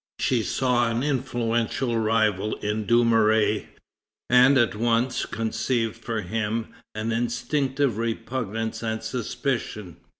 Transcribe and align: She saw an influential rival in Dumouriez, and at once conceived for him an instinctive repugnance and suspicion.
She 0.17 0.41
saw 0.41 0.89
an 0.89 1.03
influential 1.03 1.95
rival 1.95 2.55
in 2.55 2.87
Dumouriez, 2.87 3.67
and 4.31 4.57
at 4.57 4.73
once 4.73 5.27
conceived 5.27 5.95
for 5.95 6.21
him 6.21 6.69
an 6.95 7.11
instinctive 7.11 7.99
repugnance 7.99 8.81
and 8.81 9.03
suspicion. 9.03 9.97